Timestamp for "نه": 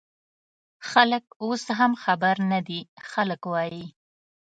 2.51-2.59